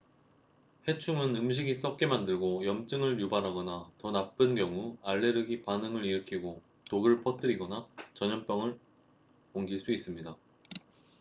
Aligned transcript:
해충은 0.87 1.35
음식이 1.35 1.75
썩게 1.75 2.07
만들고 2.07 2.65
염증을 2.65 3.19
유발하거나 3.21 3.91
더 3.99 4.09
나쁜 4.09 4.55
경우 4.55 4.97
알레르기 5.03 5.61
반응을 5.61 6.05
일으키고 6.05 6.59
독을 6.85 7.21
퍼뜨리거나 7.21 7.85
전염병을 8.15 8.79
옮길 9.53 9.79
수 9.79 9.91
있습니다 9.91 10.35